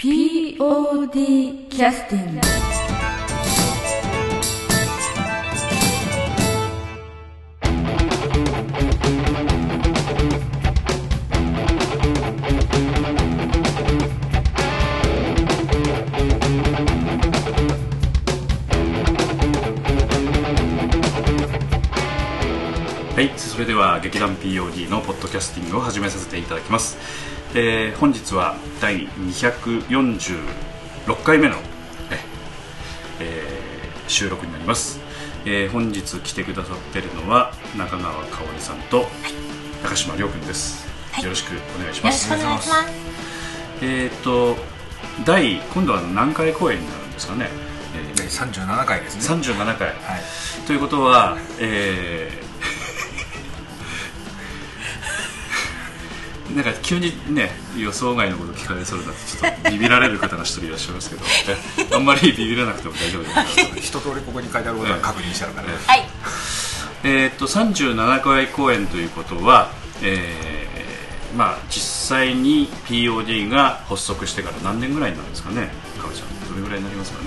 [0.00, 2.40] POD キャスティング
[23.16, 26.96] はい、それでは劇団 POD のポッドキャスティングを始めさせていただきます、
[27.54, 30.42] えー本日は第246
[31.24, 31.56] 回目の、
[32.10, 32.18] え
[33.20, 33.58] えー
[34.08, 35.00] 収録になります、
[35.44, 39.06] えー本日来てくださっているのは中川香織さんと
[39.82, 41.24] 高島亮君です、はい。
[41.24, 42.88] よろしくお願いしよろしますくお願いします。
[43.82, 44.56] えっ、と
[45.24, 47.48] 第今度は何回公演になるんですかね、
[47.94, 49.88] えで37回ですーね37回。
[49.88, 49.96] はい。
[50.66, 52.47] ということは、えー
[56.54, 61.22] なんか急にね予想外のこと聞かれそうになってちょっとビビられる方が一人いらっしゃいますけど。
[61.90, 63.22] えあんまりビビらなくても大丈夫
[63.74, 64.62] です一通りここに書い。
[64.62, 66.08] てあることは確認してあるからねはい。
[67.04, 69.70] えーっと37回公演ということは、
[70.02, 75.68] えーまあ、実際に POD が発足してから何年ぐらいになるんですかね
[76.00, 76.48] かおちゃん。
[76.48, 77.26] どれぐらいになりますかね、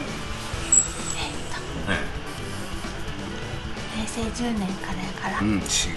[1.89, 2.21] え
[3.95, 5.37] 平成10年からやから。
[5.41, 5.89] えうんし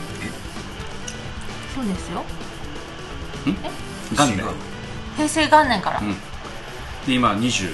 [1.74, 2.22] そうですよ。
[3.46, 4.44] 元年
[5.16, 6.00] 平成元年から。
[6.00, 6.06] うん。
[6.08, 6.16] うん
[7.06, 7.70] で今20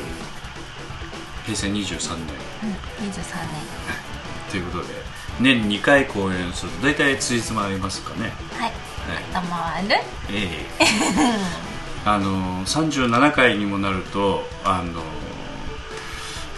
[1.45, 1.87] 平成23年23
[2.99, 3.13] 年。
[4.51, 4.95] ということで
[5.39, 8.69] 年2回公演すると大体ついつまありますかねはい。
[8.69, 8.73] はい
[9.33, 9.95] 頭る？
[10.31, 10.87] ええ
[12.05, 15.03] あの37回にもなるとあの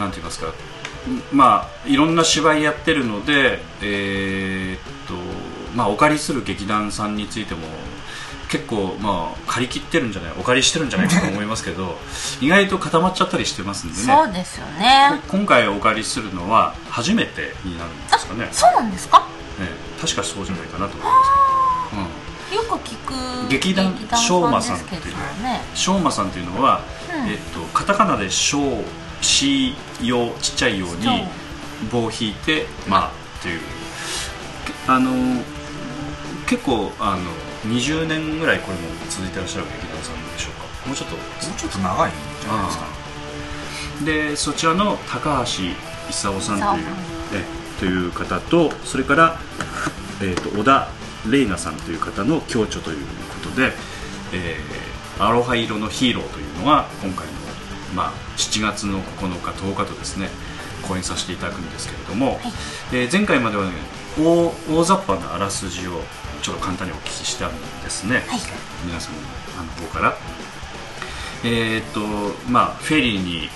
[0.00, 0.52] なんて言いますかん
[1.30, 5.14] まあいろんな芝居やってるのでえーっと
[5.74, 7.66] まあお借りする劇団さんについても
[8.52, 11.96] 結構まあ借り切ってるんじゃないお借りしてるんじゃないかと思いますけど
[12.42, 15.22] 意外と固まっちゃったりしてますんでねそうですよね。
[15.28, 19.24] 今回お借りするのは初めてになるんですかね、そうなんですか？
[19.58, 19.66] え
[19.98, 21.12] え確かそうじゃないかなと思いま
[21.90, 23.48] す、うん、よく聞く。
[23.48, 25.62] 劇団しょうまさんですけどね。
[25.74, 28.84] しょうまさんっていうのは、うんえっと、カタカナで「しょう」
[29.24, 31.26] 「し」「よ」ちっちゃいように
[31.90, 33.60] 棒を引いて「まあ」っていう
[34.66, 35.42] けあの
[36.46, 37.18] 結構あの
[37.66, 40.52] 20年ぐらいこれも続いてらっしゃる劇団さんでしょう
[40.82, 40.86] か？
[40.88, 41.16] もうちょっと。
[41.16, 44.04] もうちょっと長いんじゃないですか？
[44.04, 45.62] でそちらの高橋
[46.10, 47.44] 勲さんという勲え
[47.78, 49.38] という方とそれから、
[50.20, 50.88] えー、と小田
[51.28, 52.96] 玲奈さんという方の共著という
[53.44, 53.72] ことで
[54.32, 57.32] 「えーアロハ色のヒーロー」というのが今回の、
[57.94, 60.30] まあ、7月の9日10日とですね
[60.82, 62.40] 公演させていただくんですけれども、
[62.92, 63.70] えー前回までは、ね、
[64.18, 66.00] 大大雑把なあらすじを
[66.42, 68.40] ちょっと簡単にお聞きしたんですね、はい。
[68.84, 69.20] 皆さんの
[69.60, 70.16] あの方から。
[71.44, 72.00] えーっと
[72.50, 73.48] まあフェリーに、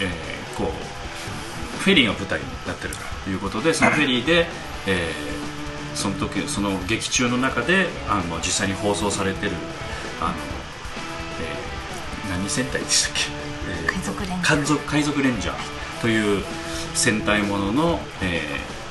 [0.00, 2.94] えーこうフェリーが舞台になってる
[3.24, 4.46] ということでそのフェリーで、
[4.86, 9.52] えーその時その劇中の中であの実際に放送されてる
[10.20, 10.34] あの、
[11.42, 13.20] えー何戦隊でしたっけ、
[13.84, 16.44] えー海賊連海賊海賊レンジャーという
[16.94, 18.81] 戦隊ものの、えー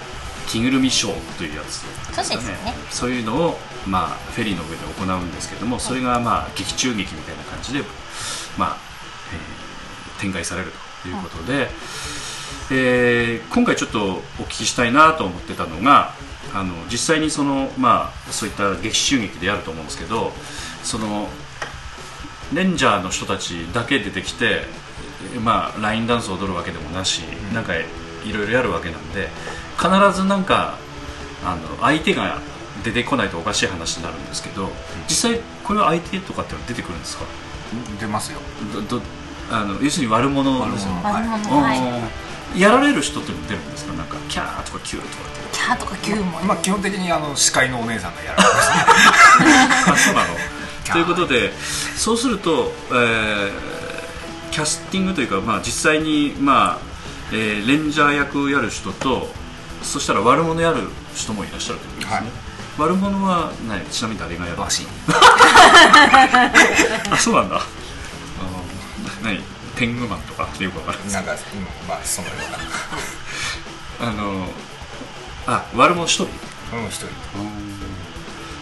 [0.48, 2.74] 着ぐるみショーというやつそうですね。
[2.90, 3.58] そういうのを、
[3.88, 7.82] まあ、フェリーの上で行うんですけどもそれが、まあ、劇中劇みたいな感じで、
[8.58, 8.78] まあ
[9.34, 9.72] えー
[10.22, 11.68] 展開されるということで、
[12.72, 16.14] えー今回ちょっとお聞きしたいなと思ってたのが
[16.54, 20.32] あの実際にその、まあ、そういった劇中劇でやると思うんですけど
[20.84, 21.28] その
[22.54, 24.62] レンジャーの人たちだけ出てきて、
[25.34, 27.22] えーまあ、ラインダンスを踊るわけでもなし、
[27.54, 27.74] なんか
[28.26, 29.30] いろいろやるわけなんで
[29.78, 29.90] 必
[30.20, 30.78] ずなんか
[31.44, 32.40] あの相手が
[32.84, 34.70] 出てこないとおかしい話になるんですけど
[35.08, 37.26] 実際これは相手とかってのは出てくるんですか？
[38.00, 38.40] 出ますよ。
[38.74, 39.02] どど
[39.50, 41.38] あの要するに悪者ですよ悪者。
[41.38, 41.80] 悪者はい。
[41.80, 42.02] うん
[42.60, 43.94] やられる人って出るんですか？
[43.94, 45.58] なんかキャーとかキューとかって。
[45.58, 46.40] キャーとかキューも。
[46.42, 48.70] まあ基本的にあの司会のお姉さんがやられます。
[49.40, 49.54] ね
[49.94, 50.36] あそうなの。
[50.92, 51.54] ということで
[51.96, 53.52] そうすると、えー
[54.52, 56.78] キャスティングというか、まあ、実際に、まあ
[57.32, 59.28] えーレンジャー役をやる人と
[59.82, 60.82] そしたら悪者やる
[61.16, 62.28] 人もいらっしゃるということですね、はい。
[62.78, 64.70] 悪者は何ちなみに誰がやるあ
[67.18, 67.56] そうなんだ。
[67.56, 67.64] あの
[69.24, 69.40] 何
[69.76, 71.38] 天狗マンとかよくわからないなんか、うん、
[71.88, 72.38] まあそのよう
[74.04, 74.10] な。
[74.10, 74.48] あの
[75.48, 76.24] あ悪者一人？
[76.78, 77.08] うん一人。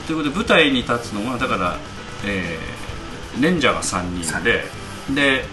[0.08, 1.78] ということで舞台に立つのはだから、
[2.26, 2.80] えー
[3.40, 4.64] レンジャーが3人で
[5.14, 5.46] で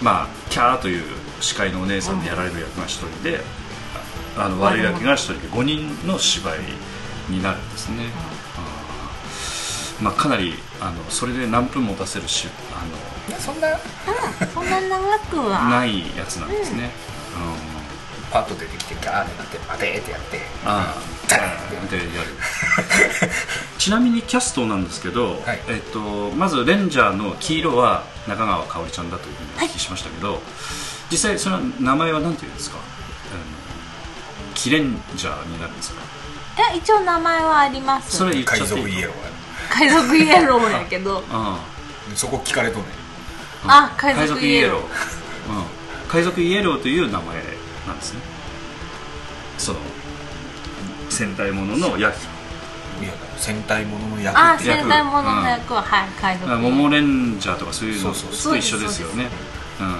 [0.00, 1.02] まあキャーという
[1.40, 3.40] 司会のお姉さんでやられる役が1人で、
[4.36, 6.58] ああの悪い役が1人で5人の芝居
[7.28, 8.10] になるんですね、
[10.00, 13.68] まあ、かなりあのそれで何分も出せるしあのそんな
[14.46, 15.68] そんな長くは。
[15.68, 16.90] ないやつなんですね、
[17.34, 18.30] うん。
[18.30, 22.08] パッと出てきてガーってなって待てってやってああザーンでやる。
[23.78, 25.60] ちなみにキャストなんですけど、はい。
[25.68, 30.40] えっと、まずレンジャーの黄色は中川香織ちゃんだというふうにお聞きしましたけど、
[31.10, 32.78] 実際その名前は何ていうんですか？
[34.54, 36.02] キレンジャーになるんですか？
[36.58, 38.16] いや一応名前はあります。
[38.16, 39.14] それ言っちゃ海っていい賊イエロー
[39.70, 41.22] 海賊イエローやけど。
[41.30, 41.58] あ
[42.10, 42.92] やそこ聞かれとんねん。
[43.66, 44.80] あ海賊イエロー。
[44.80, 44.88] ー、うん、
[46.08, 47.36] 海賊イエローという名前
[47.86, 48.20] なんですね。
[49.58, 49.78] その
[51.10, 51.98] 戦隊ものの役。
[51.98, 52.12] いや
[53.36, 56.60] 戦隊ものの役あっ戦隊ものの役は、はい海賊イエロー。
[56.62, 58.52] モモレンジャーとかそういうのそうそう。
[58.52, 59.28] と一緒ですよね。
[59.80, 59.96] うん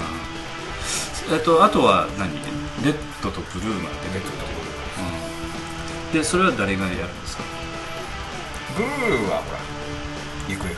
[1.31, 2.33] えっとあとは何？
[2.85, 5.05] レッドとブルーが出てくるところ、
[6.07, 7.43] うん、でそれは誰がやるんですか？
[8.77, 9.59] ブルーはほら
[10.49, 10.75] 行方不明。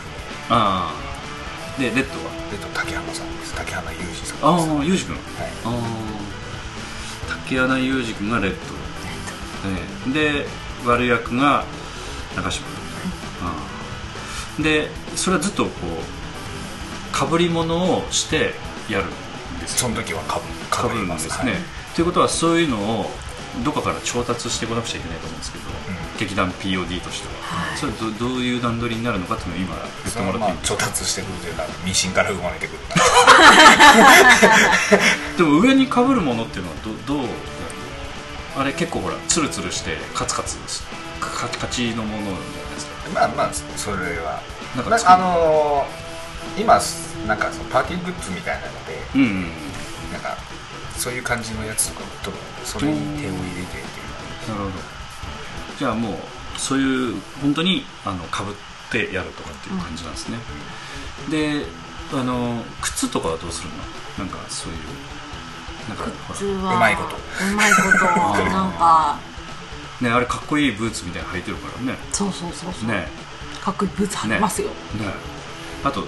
[0.48, 1.80] ああ。
[1.80, 2.32] でレッドは？
[2.52, 3.54] えっと竹浜さんです。
[3.54, 5.14] 竹浜裕二さんああユージ君。
[5.14, 5.24] はい。
[5.64, 5.72] ああ。
[7.44, 8.56] 竹穴裕二君がレッド、
[9.68, 9.70] え
[10.08, 10.12] え。
[10.42, 10.46] で
[10.86, 11.64] 悪役が
[12.34, 12.76] 中島君、
[13.42, 13.52] あ
[14.58, 14.62] あ。
[14.62, 15.70] でそれはずっとこ
[17.12, 18.54] うかぶり物をして
[18.88, 19.04] やる
[19.76, 21.28] その時はかぶかぶるんです。
[21.44, 21.54] ね、
[21.94, 23.10] ということはそういうのを
[23.64, 25.68] どこかから調達してこなくちゃいけないと思うんですけど、ん。
[26.18, 27.78] 劇団 POD としては、はい。
[27.78, 29.74] それどどういう段取りになるのかっていうのを今
[30.04, 32.78] 言ってもらっていいですか調達してくるというかミシンから生まれてくる
[35.38, 36.76] でも上にかぶるものっていうのは
[37.06, 37.26] どどう
[38.58, 40.82] あれ結構ほらツルツルしてカツカツし
[41.20, 42.40] カチカチのものじゃない
[42.74, 42.92] ですか。
[43.14, 44.42] まあまあそれは。
[44.76, 46.10] なんかあのー
[46.58, 46.80] 今
[47.26, 49.42] なんかそのパーティーグッズみたいなのでうんうん
[50.12, 50.36] なんか
[50.96, 52.32] そういう感じのやつとかと
[52.64, 53.82] それに手を入れてってい
[54.46, 54.48] う。
[54.48, 54.70] なるほど。
[55.78, 56.14] じゃあもう
[56.58, 58.54] そういう本当にあのかぶっ
[58.90, 60.38] てやるとかっていう感じなんですね、
[61.30, 61.64] で
[62.12, 63.68] あの靴とかはどうする
[64.18, 64.24] の？
[64.24, 64.78] なんかそういう
[65.88, 67.16] なんかほ普通はうまいこと。
[67.16, 67.88] うまいこと
[68.50, 69.18] なんか。
[70.00, 71.98] ら ねあれかっこいいブーツみたいなの履いてるからね。
[72.12, 73.08] そうそうそうそう、ね。
[73.62, 74.74] かっこいいブーツはめますよ、ね。
[75.84, 76.04] あと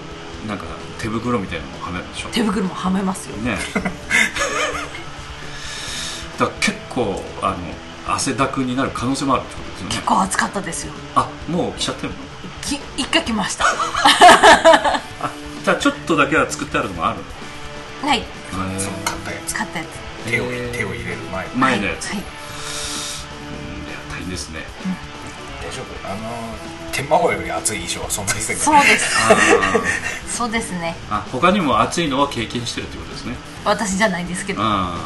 [0.47, 0.65] なんか
[0.99, 2.29] 手袋みたいなのもはめるでしょ？
[2.29, 3.37] 手袋もはめますよ。
[3.37, 3.57] ね
[6.37, 7.57] だから結構あの
[8.13, 9.95] 汗だくになる可能性もあるってことですよね。
[9.95, 10.93] 結構暑かったですよ。
[11.15, 12.15] あもう来ちゃってるの？
[12.61, 13.65] き一回来ました。
[13.65, 15.01] あ
[15.63, 17.19] じゃあちょっとだけは作ってあるのもある
[18.01, 18.07] の？
[18.09, 18.23] はい。
[18.51, 19.51] その買ったやつ。
[19.53, 19.87] 使ったやつ。
[20.29, 20.43] 手を
[20.73, 21.45] 手を入れる前。
[21.47, 22.25] に前のやつ、はい、はい。
[22.25, 22.27] う
[23.85, 24.65] んいや大変ですね。
[25.61, 26.09] 大丈夫？
[26.11, 26.55] あの
[26.91, 28.81] 天魔法より熱い衣装は存在せんから。
[28.81, 29.15] そうです。
[29.17, 29.35] あ
[30.33, 30.95] そうですね。
[31.09, 33.35] ーあ他にも暑いのは経験してるってことですね。
[33.63, 34.61] 私じゃないですけど。
[34.63, 34.97] あ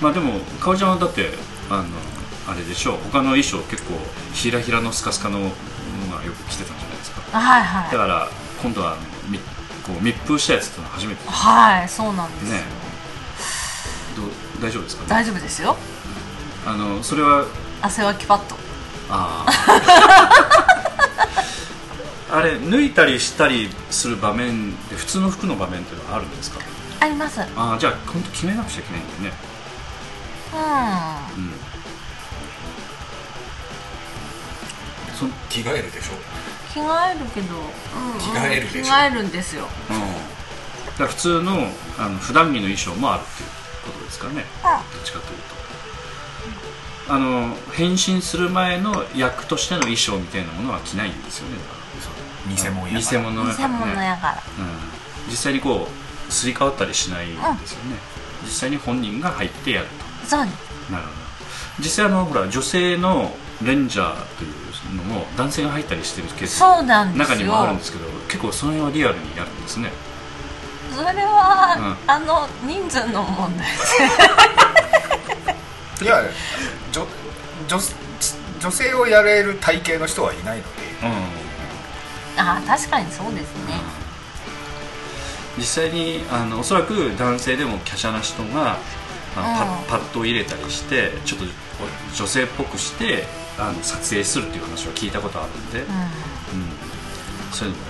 [0.00, 1.30] ーまあでもかおりちゃんはだって
[1.68, 1.84] あの
[2.48, 2.98] あれでしょう。
[3.12, 3.94] 他の衣装結構
[4.32, 5.44] ひらひらのスカスカのも
[6.10, 7.38] のがよく着てたんじゃないですか。
[7.38, 7.92] はいはい。
[7.92, 8.28] だから
[8.62, 8.96] 今度は
[9.28, 9.44] みこ
[10.00, 11.28] う密封したやつっていうのは初めて。
[11.28, 12.48] はいそうなんです。
[12.52, 12.64] よ、ね。
[14.16, 14.26] どう
[14.62, 15.08] 大丈夫ですかね？
[15.10, 15.76] 大丈夫ですよ。
[16.66, 17.44] あのそれは
[17.82, 18.56] 汗わきパッド。
[19.12, 20.49] ああ
[22.32, 26.60] あれ脱いだりしたりする場面で普通の服の場面っていうのはあるんですか？
[27.00, 27.40] あります。
[27.40, 29.32] うんああじゃあ本当決めなくちゃいけないんだよね。
[31.36, 31.52] うん。
[35.14, 36.12] そん着替えるでしょ？
[36.72, 38.84] 着替えるけど、うんうん、着替えるでしょ？
[38.84, 39.64] 着替えるんですよ。
[39.90, 41.52] うん、だから普通の
[41.98, 43.48] あの普段着の衣装もあるっていう
[43.92, 44.44] ことですかね。
[44.62, 47.12] どっちかというと。
[47.12, 51.79] あの変身する前の役としての衣装みたいなものは着ないんですよね偽物や
[52.48, 53.34] 偽物や偽からね。
[53.68, 54.42] 物やから。
[54.58, 55.88] うん、実際にこ
[56.28, 57.96] うすり替わったりしないんですよね、
[58.44, 59.88] 実際に本人が入ってやる
[60.24, 61.00] そうなるほど。
[61.80, 63.32] 実際あのほら女性の
[63.62, 67.36] レンジャーというのも男性が入ったりしてるケースそうなんですよ。
[67.36, 69.90] 中にもあるんですけど結構その辺はリアルにやるんですね。
[70.94, 71.96] それは、うん。
[72.10, 73.66] あの人数の問題
[76.02, 76.22] いや
[76.92, 77.06] 女
[77.68, 77.78] 女
[78.60, 80.70] 女性をやれる体型の人はいないので。
[81.04, 81.49] うん
[82.36, 83.74] ああ確かにそうですね。
[85.58, 88.78] 実際にあのおそらく男性でも華奢な人が
[89.36, 89.84] あのうん。
[89.86, 91.46] パパッドを入れたりしてちょっと
[92.16, 93.24] 女性っぽくして
[93.58, 95.86] あの撮影するっていう話は聞いたことあるんで、うん。
[95.86, 95.88] うん。
[97.52, 97.86] そういうのも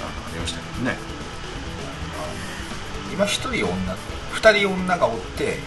[0.00, 0.96] あのありましたけどね。
[3.12, 3.76] 今一人女
[4.32, 5.58] 二人女がおって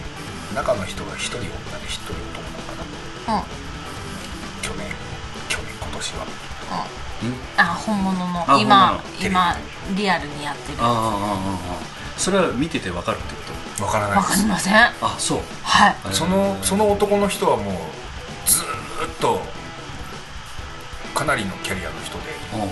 [0.54, 1.52] 中の人が一人女で
[1.86, 3.38] 一人男なのかな。
[3.38, 3.44] うん。
[4.62, 4.88] 去年
[5.48, 6.26] 去年今年は
[7.56, 8.44] あ本物の。
[8.46, 9.56] あ今今
[9.96, 10.78] リアルにやってる。
[10.80, 11.00] あああああ
[11.82, 13.46] あそれは見ててわかるってこ
[13.84, 14.36] わからないわです。
[14.36, 14.74] かりません。
[14.74, 14.92] はい。
[15.00, 15.40] とあそう
[16.12, 17.74] そのその男の人はもう
[18.46, 19.40] ずーっと
[21.14, 22.66] かなりのキャリアの人であ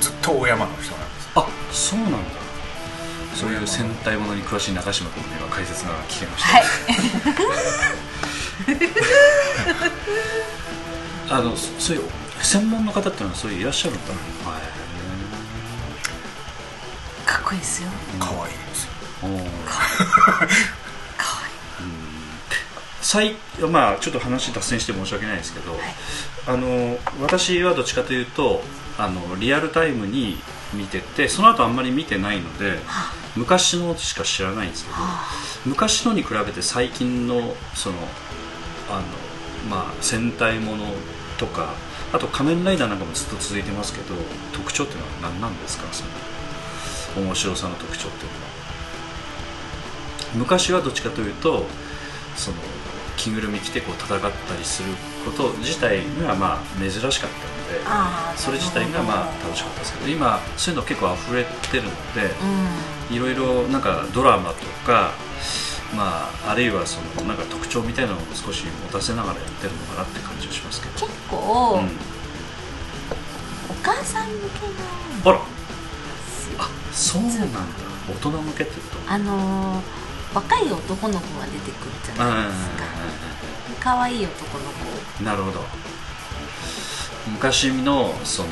[0.00, 1.30] ずっと大山の人なんです。
[1.34, 2.18] あそうなんだ。
[3.34, 6.64] そういう戦隊ものに詳しい中島君には解説が聞けました、はい。
[11.30, 12.02] あのそそういう
[12.42, 14.12] 専門の方っていうのはそういういらっしゃるんだ
[14.50, 14.62] はい。
[17.28, 17.88] かっこいいですよ。
[18.18, 18.84] 可愛いです。
[18.84, 18.90] よ
[19.22, 19.28] おー。
[19.28, 20.48] かわい
[23.02, 23.34] 最
[23.70, 25.76] まあちょっと話脱線して申し訳ないですけど、
[26.46, 28.62] あの私はどっちかというと
[28.98, 30.36] あのリアルタイムに
[30.74, 32.78] 見ててその後あんまり見てないので
[33.36, 34.96] 昔のしか知らないんですけど
[35.66, 37.96] 昔のに比べて最近のその
[38.88, 39.02] あの
[39.68, 40.84] まあ戦隊もの
[41.38, 41.74] とか
[42.12, 44.14] あと仮面ライダーなんかもずっと続いてますけど
[44.52, 45.84] 特徴っていうのは何なんですか？
[45.92, 46.02] そ
[47.20, 48.50] の面白さの特徴っていうのは。
[50.34, 51.66] 昔はどっちかというと
[52.36, 52.56] その
[53.16, 54.88] 着ぐるみ着てこう戦ったりする
[55.24, 62.30] こと自体がまあ珍しかったのでそれ自体がまあ楽しかったですけど今そういうの結構溢れてるので
[63.10, 63.16] うん。
[63.16, 65.10] いろいろなんかドラマとか
[65.96, 71.86] まああるいはそのなんか特徴みたいなのを少し持たせながらやってるのかなって感じがしますけど、結構、うん、
[73.70, 74.66] お母さん向け
[75.24, 75.38] あら。
[75.38, 75.44] の
[76.58, 77.60] あそうなんだ。
[78.08, 78.98] 大人向けっていうと？
[79.06, 79.84] あのー
[80.32, 82.84] 若い男の子が出てくるじゃないですか。
[83.80, 84.64] 可愛い男の
[85.18, 85.60] 子なるほど
[87.26, 88.50] 昔のその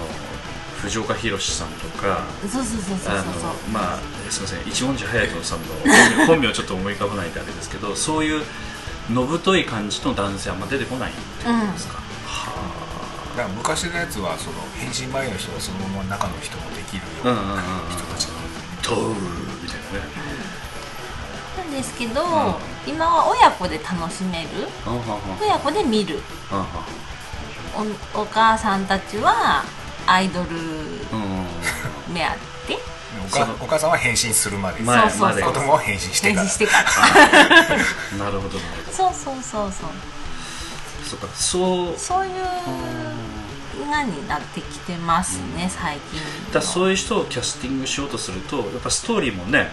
[0.82, 3.42] 藤岡弘さんとかそうそうそうそうあそうそう。
[3.42, 3.99] のまあ
[4.30, 8.44] すみません一文字隼人さんの本名 本名ちょっと思い浮かばないんであれですけどそういう
[9.11, 11.94] のぶとい感じの男性あんま出てこないってことですか、
[12.26, 12.52] は
[13.37, 17.62] だから昔のやつはその変身前の人がそのまま中の人もできるよあううんなうんうんうん。
[17.90, 18.32] 人たちが
[18.82, 19.08] トー
[19.62, 20.28] みたいなね。
[21.56, 22.54] なんですけど、ん。
[22.87, 24.49] 今は親子で楽しめる。
[25.40, 26.20] 親子で見る。
[28.14, 29.64] おお母さんたちは
[30.10, 32.14] アイドルうん。
[32.14, 32.24] 目
[32.66, 32.78] 当て
[33.60, 34.82] お母さんは変身するまで。
[34.82, 35.28] 前そうそうそう。
[35.28, 36.40] まで子供は変身してから。
[36.40, 38.24] 変身してから。
[38.24, 39.90] なるほどなるほどそうそうそうそう。
[41.04, 41.28] そうか。
[41.34, 41.94] そう。
[41.98, 42.32] そういう
[43.90, 46.20] がになってきてますね、最近。
[46.52, 49.70] だそういう人をキャスティングしようとするとやっぱストーリーもね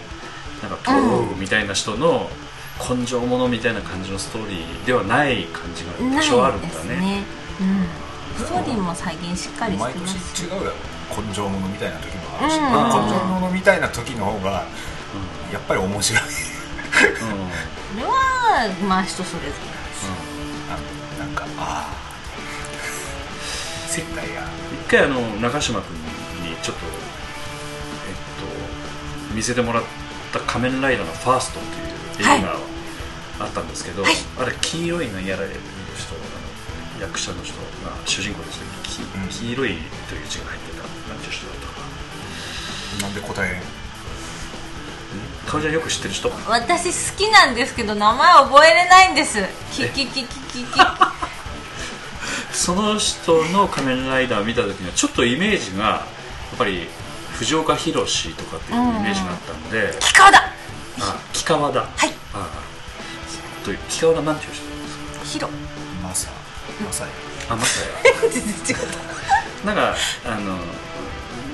[0.62, 2.30] なんかトーみたいな人の
[2.78, 7.24] 根性者みたいな感じのストーリーではない感じが多少あるんだないですねね。
[7.60, 7.86] うん
[8.36, 10.34] ストーリーも最近しっかりして毎ます。
[10.34, 11.22] 年違うやろ。
[11.22, 12.64] 根性者みたいな時もあるし、うん。
[12.64, 12.70] 根
[13.10, 14.66] 性者みたいな時の方が
[15.52, 16.22] やっぱり面白い。
[16.22, 17.98] うん。
[17.98, 19.52] れはまあ人それぞれ
[20.68, 21.94] あなんかああ
[23.88, 24.42] 戦隊が
[24.84, 25.96] 一回あの中島君
[26.50, 28.14] にちょっとえっ
[29.30, 29.84] と見せてもらっ
[30.32, 31.62] た「仮面ライダーのファースト」っ
[32.16, 32.56] ていう映画が
[33.40, 34.12] あったんですけど、はい。
[34.38, 35.60] あれ黄色いのやられる
[35.96, 36.14] 人
[37.00, 38.66] 役者の人が主人公ですね
[39.30, 39.76] 黄色い
[40.08, 40.82] という字が入ってた。
[41.12, 41.72] なんていう人だったか
[43.00, 43.02] な。
[43.02, 43.52] なんで答え。
[43.52, 43.60] れん。
[45.46, 49.38] 顔ちゃんよく知ってる人私好きなんですけど名前覚えれないんです。
[49.72, 50.80] キキキキキキ
[52.52, 56.06] その人の仮面ライダーを見た時にはちょっとイメージがや
[56.54, 56.88] っぱり
[57.34, 60.50] 藤岡弘とかっていうイメージがあったんで、キカだ。
[60.98, 61.82] あ木川だ。
[61.82, 62.10] はい。
[62.32, 63.64] ああ。
[63.64, 65.24] と木川だなんていう人ですか？
[65.24, 65.48] ヒロ。
[66.02, 66.30] マサ
[66.84, 67.08] マサイ
[67.48, 67.88] あまさや。
[68.30, 68.86] 全然違っ
[69.62, 69.66] た。
[69.66, 70.58] なんかあの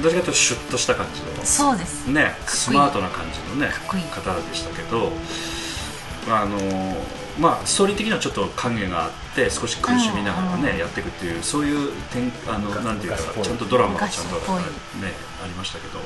[0.03, 1.45] どっちかというとシュッとした感じの。
[1.45, 2.07] そうです。
[2.09, 4.03] ねスマートな感じのねかっこいい。
[4.05, 5.13] 方でしたけど
[6.29, 6.59] あの
[7.39, 14.43] まあストーリー的にはちょっと影があって少し苦しみながらね、うんやっていくっていうそういう点あの昔なんていうかちゃんとドラマがちゃんとね
[15.43, 15.99] ありましたけど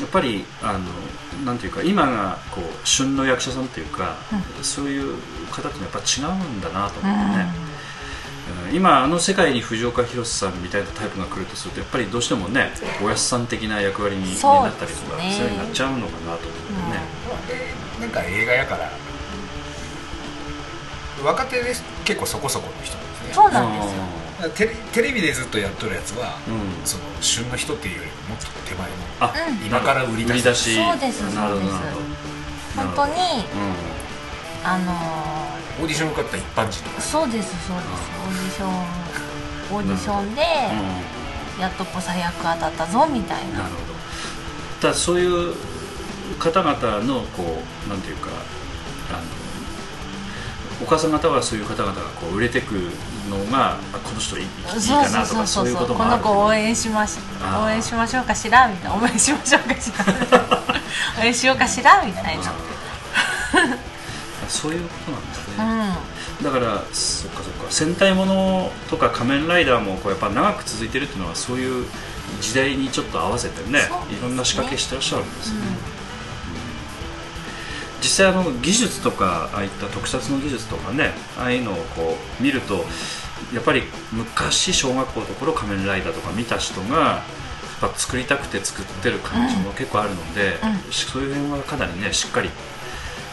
[0.00, 4.16] やっぱりあのなんていうか今がこう旬の役者さんっていうか、
[4.62, 5.16] そういう
[5.50, 7.52] 方ってやっぱ違うんだなと思ってね、
[8.70, 8.76] うん。
[8.76, 12.70] 今あの世界に藤岡弘さんみたいなタイプが来るとするとやっぱりどうしてもね
[13.02, 17.68] おやすさん的な役割になったりとかそう,、いうふうになっちゃうのかなと思ってね、
[18.00, 18.90] なんか映画やから
[21.24, 21.74] 若手で
[22.04, 23.34] 結構そこそこの人なんですね。
[23.34, 24.17] そうなんですよ
[24.54, 26.86] テレテレビでずっとやっとるやつは、うん。
[26.86, 29.66] その旬の人っていうよりももっと手前のあ、うん。
[29.66, 30.44] 今から売り出す。
[30.44, 30.74] 出し。
[30.76, 31.80] そうですなるほどそうです。
[32.76, 33.12] なるほど本当に
[34.64, 34.92] あの
[35.82, 36.98] オーディション受かった一般人とか。
[36.98, 37.88] ーそうですそうです。
[38.22, 38.70] オーディション
[39.76, 40.42] オーディションで
[41.60, 43.58] やっとこさ役当たったぞみたいな。
[43.58, 43.98] なるほど
[44.80, 45.54] ただそういう
[46.38, 48.28] 方々のこうなんていうか
[49.10, 49.18] あの
[50.82, 52.74] お母さん方はそういう方々がこう売れてく
[53.28, 54.74] のがあこの人いいか
[55.10, 56.34] なとかそういうことこもあるけど。
[56.34, 57.18] の子応援しまし
[57.62, 58.96] 応援しましょうかしらみたいな。
[58.96, 60.04] 応援しましょうかしら
[61.22, 62.44] 応援しようかしらみたいな。
[62.44, 62.52] あ
[64.48, 65.54] そういうことなんですね、
[66.40, 66.44] うん。
[66.44, 67.66] だからそっかそっか。
[67.70, 71.86] 戦隊ものとか仮面ライダーもこうやっぱ長く続いてるっていうのはそういう
[72.40, 73.88] 時代にちょっと合わせてねね。
[74.10, 75.74] いろんな仕掛けしてらっしゃるんですよね、うん。
[75.74, 75.87] 実
[78.18, 82.84] 際あの技術とかああいった特撮の技術とかねああいうのをこう見ると
[83.54, 83.82] やっぱり
[84.12, 90.58] 昔小学校の頃仮面ライダーとか見た人がやっぱ作りたくて作ってる感じも結構あるので、
[90.90, 92.50] うそういう辺はかなりねしっかり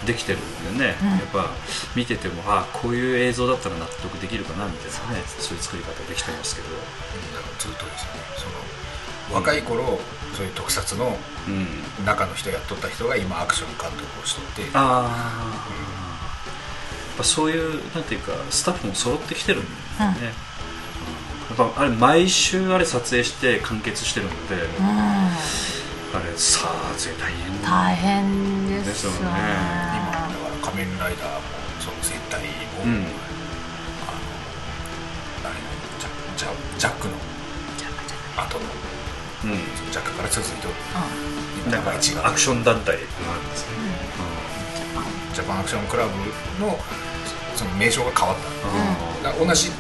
[0.06, 1.10] できてるんでね、うん。
[1.10, 1.50] やっぱ
[1.96, 6.68] 見ててもあこういう映像だったら納得できるかなみたいなねそういう作り方できてますけど、
[7.58, 8.75] ずっとですねその
[9.32, 10.00] 若い頃、
[10.36, 11.18] そういう特撮の
[11.48, 14.72] うん、中の人やっとった人が今アクション監督をしとって。
[14.74, 15.70] ああ、
[17.08, 19.66] やっぱそういうなんていうかスタッフも揃ってきてるん
[20.00, 20.26] だよね、うん。
[20.26, 24.86] やっぱあれ毎週あれ撮影して完結してるので、うん。
[24.88, 25.30] あ
[26.18, 29.18] れ撮影大変大変ですよね。
[29.18, 29.30] ですよね。
[29.30, 31.42] 今だから仮面ライダーも
[31.80, 32.48] その戦隊も、
[32.86, 32.90] うん。
[32.90, 32.96] あ
[35.44, 35.60] のあれ
[36.00, 37.14] ジャジャジャックの
[38.38, 38.66] 後の
[39.46, 39.52] うん。
[39.92, 40.74] ジャックから続いてる。
[41.68, 43.74] うなんか名前違うアクション団体があるんですね、
[45.34, 46.12] ジャパンアクションクラブ
[46.64, 46.78] の
[47.56, 48.48] その名称が変わった。
[48.68, 49.70] あだから同じ。
[49.70, 49.72] ん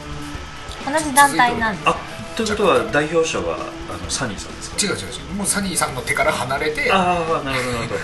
[0.85, 1.95] 同じ団体なんですあ
[2.35, 3.57] ということは代表者は
[3.89, 4.77] あのサニーさんですか？
[4.77, 5.33] 違う違う違う。
[5.35, 6.91] もうサニーさんの手から離れて。
[6.91, 8.00] ああなるほどなるほど。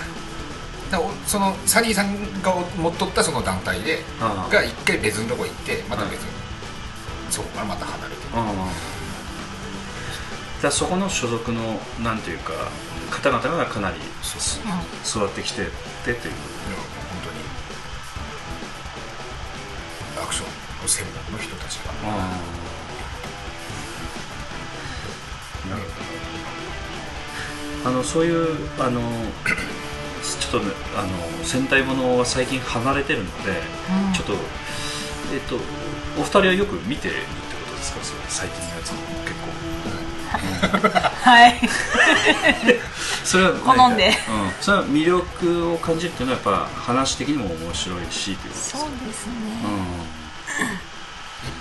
[0.90, 4.02] だからそのサニーさんが持っとったその団体で
[4.50, 6.32] が一回別のとこ行ってまた別に、
[7.30, 8.22] そこからまた離れて
[10.62, 12.52] ああじゃあそこの所属のなんていうか
[13.10, 14.40] 方々がかなりそう
[15.02, 15.72] そう育ってきてって
[16.04, 17.42] といういや本当に。
[20.24, 20.46] アクション
[20.82, 21.90] の専門の人たちが。
[21.90, 22.08] ああ。
[25.68, 25.88] なるほ
[27.84, 27.90] ど。
[27.90, 29.00] あのそういうあの
[30.22, 31.08] ちょっとねあの
[31.44, 34.12] 戦隊ものは最近離れてるので、うん。
[34.12, 34.34] ちょっと
[35.34, 35.56] えっと
[36.20, 38.04] お二人はよく見てるってことですか？
[38.04, 38.98] それ最近のやつも
[40.38, 41.60] はい。
[43.24, 44.08] それは好んで。
[44.08, 44.12] うん、
[44.60, 48.78] それは魅力を感じるっていうのはやっぱ話的にも面白いしということですか？
[48.78, 49.32] そうですね。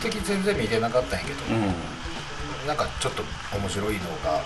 [0.02, 1.74] 一時全然見てなかったんやけど、うん、うん
[2.68, 3.24] なんかちょっと
[3.58, 4.42] 面白いのが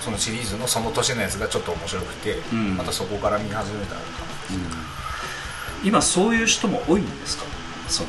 [0.00, 2.76] そのシリーズのその年のやつがちょっと面白くて、ん。
[2.76, 4.00] またそこから見始めたら
[5.84, 7.44] 今そういう人も多いんですか？
[7.88, 8.08] その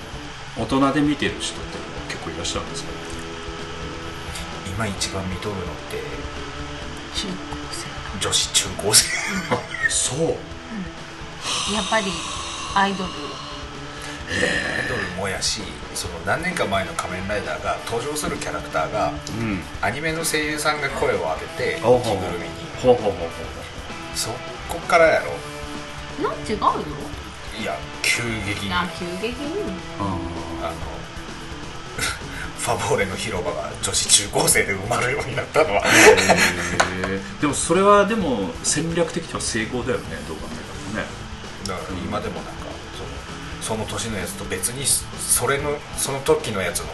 [0.58, 1.78] 大人で見てる人って
[2.10, 2.90] 結構いらっしゃるんですか？
[4.78, 5.98] 今一番見とるのって
[7.16, 9.08] 中高女子中高生
[9.56, 9.60] あ
[9.90, 10.36] そう。
[11.68, 12.06] 生やっぱり
[12.76, 13.10] アイドル。
[13.10, 15.62] アイドルもやし
[15.96, 19.62] その何年か前の仮面ライダーが登場するキャラクターがうん。
[19.82, 22.52] アニメの声優さんが声を当てて着ぐるみに。
[22.84, 23.30] ほうほうほうほう
[24.16, 24.30] そ
[24.70, 25.32] こからやろ。
[26.22, 26.60] なん違うよ
[27.60, 28.72] いや急激に。
[29.00, 29.74] 急激に。
[30.00, 30.97] あの
[32.68, 35.84] ファボーレの広場が女子中高生で埋まるようになったのは。
[37.08, 41.10] えでもそれはでも戦略的には成功だよねどう考えたらね。
[41.66, 42.68] だから今でもなんか
[43.64, 46.88] そのその年のやつと別にそれのその時のやつの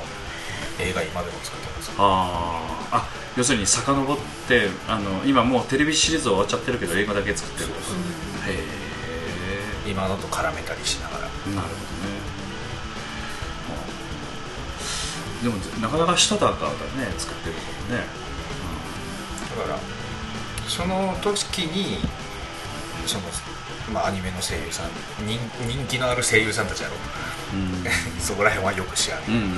[0.80, 1.92] 映画今でも作ってます。
[1.98, 2.98] あー。
[2.98, 7.74] あ要するに遡ってあの今もうテレビシリーズ終わっちゃってるけど映画だけ作ってると。
[7.74, 7.88] か
[8.48, 11.28] へ今のと絡めたりしながら。
[11.48, 11.74] えなるほど
[12.14, 12.23] ね
[15.43, 18.06] でもなかなかしたたかだね作ってるからね。
[19.58, 19.79] だから
[20.69, 21.99] その時に
[23.06, 23.23] その、
[23.93, 24.88] まあ、アニメの声優さん
[25.27, 26.95] 人人気のある声優さんたちやろ。
[27.53, 27.84] うん。
[28.23, 29.58] そこら辺はよく知らない、うんうん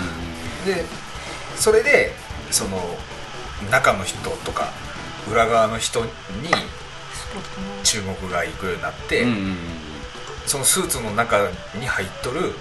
[0.66, 0.84] で
[1.56, 2.14] それで
[2.52, 2.98] その
[3.72, 4.74] 中の人とか
[5.32, 6.10] 裏側の人に
[7.84, 9.58] 注目がいくようになって、うんうんうん。
[10.46, 12.54] そのスーツの中に入っとる、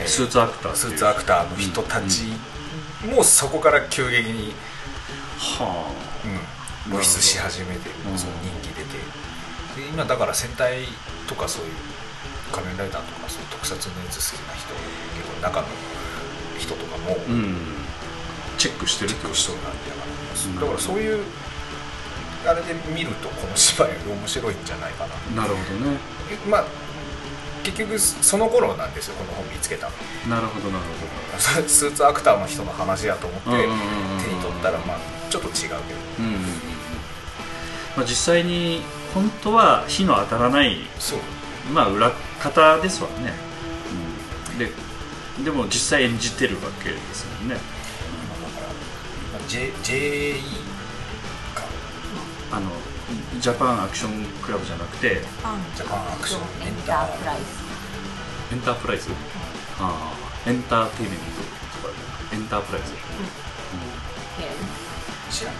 [0.00, 2.24] えースーツアクタースーツアクターの人たち
[3.14, 4.52] もそこから急激に、
[5.38, 5.92] は
[6.86, 6.90] うん。
[6.90, 8.18] 露出し始めてうん。
[8.18, 8.98] その人気出て。
[9.76, 10.84] で今だから戦隊
[11.28, 11.72] とかそういう
[12.50, 14.74] 仮面ライダーとかそういう特撮のやつ好きな人
[15.14, 15.66] 結構中の
[16.58, 17.56] 人とかもあうん。
[18.56, 19.34] チェックしてるってこと。
[19.34, 20.54] チェックしとる感じだから、うん。
[20.58, 21.24] だからそういう
[22.46, 25.42] あれで見るとこの芝居面白いんじゃないかな。
[25.42, 25.98] なるほどね。
[26.30, 26.64] えまあ
[27.62, 29.92] 結局その頃なんですよこの本見つけたの。
[30.28, 30.84] なるほどなる
[31.38, 34.36] ス スーツアクターの人の話やと思ってうん手うんうんうん。
[34.36, 34.98] に取ったらまあ
[35.30, 35.74] ちょっと違うけど。
[35.74, 36.42] ほどうんうんうん。
[37.96, 38.82] まあ実際に
[39.14, 41.18] 本当は火の当たらないそう。
[41.72, 43.34] まあ裏方ですわね、
[44.52, 44.70] うん、で
[45.44, 47.56] でも実際演じてるわけですもんね。
[47.56, 50.34] 今だから、まあ、J JE
[51.54, 51.64] か。
[52.52, 52.70] あの
[53.40, 57.42] ジャパンアクションクラブじゃなくてジャパンアクションエンタープライズ。
[58.52, 59.10] エンタープライズ？
[59.80, 60.12] あ
[60.46, 61.24] あエンターテイメント
[61.82, 61.94] とか
[62.32, 62.92] エンタープライズ、
[65.30, 65.54] 知らん。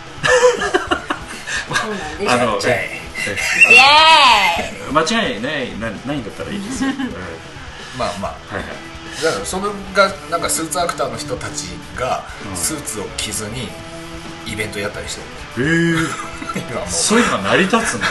[1.69, 2.33] そうなんです。
[2.33, 2.59] あの
[4.93, 6.97] 間違いないなないんだったらいいですよ、うん。
[7.99, 8.33] まあまあ。
[8.55, 8.67] はいはい。
[9.23, 9.63] だからそれ
[9.95, 13.69] がなんかスーツアクターの人たちがうんスーツを着ずに
[14.47, 15.21] イベントやったりして
[15.61, 18.07] えそういうのが成り立つんだ。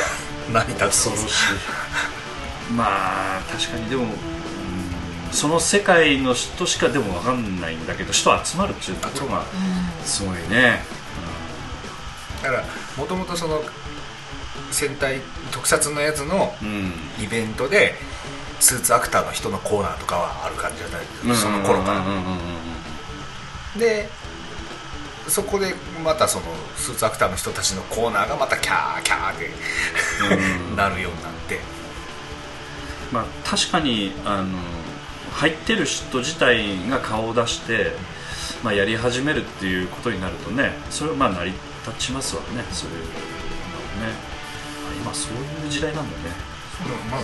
[0.54, 2.74] 成り立つ恐ろしい。
[2.74, 2.86] ま
[3.38, 4.10] あ確かにでも、うん
[5.32, 9.44] その世界の人しかでも分かんないんだけど人集まるっていうところが
[10.06, 10.80] すごいね、
[12.42, 12.64] だから
[12.96, 13.62] もともとその
[14.72, 15.20] 戦隊
[15.52, 16.94] 特撮のやつのうん。
[17.22, 17.96] イベントで
[18.60, 22.22] スーツアクターの人のコーナーとかはある感じじゃないうん、その頃からうんうんうん
[23.76, 24.10] うんで
[25.30, 29.50] そこでまたそのスーツアクターの人たちのコーナーがまたキャーキャーって
[30.70, 30.76] うん。
[30.76, 31.60] なるようになって。
[33.12, 34.58] まあ、確かにあの
[35.32, 37.92] 入ってる人自体が顔を出して、
[38.64, 41.52] まあ、やり始めるっていうことになるとねそれはまあ成り
[41.86, 43.12] 立ちますわねそういうのね
[44.90, 46.36] あ今そういう時代なんだね。
[47.10, 47.22] まあ、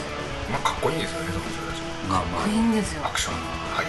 [0.51, 1.81] まあかっこいいんですよねその人たち。
[2.07, 2.47] まあまあ。
[2.47, 3.05] いいんですよ。
[3.05, 3.33] アクション。
[3.35, 3.85] はい。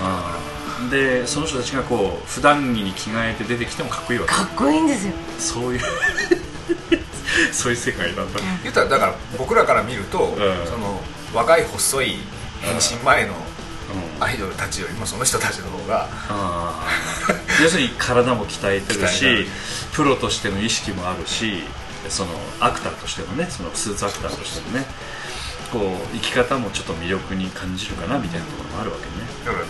[0.00, 0.53] あー
[0.90, 4.32] でその人たちがこう普段着に着替えて出てきてもかっこいいわけ。
[4.32, 5.12] かっこいいんですよ。
[5.38, 5.80] そういう
[7.52, 8.32] そういう世界なん。
[8.32, 10.36] だ、言ったらだから僕らから見ると、ん。
[10.66, 12.18] その若い細い
[12.60, 14.24] 変身前のうん。
[14.24, 19.46] アイドルたちよりもその人たちの方があー要するに体も鍛えてるしる。
[19.92, 21.64] プロとしての意識もあるし
[22.08, 24.86] そのアクターとしてのねそのスーツアクターとしてのね
[25.72, 29.10] こう生き方もちょっと魅力に感じるかなみたいなところもあるわけね、
[29.44, 29.64] だから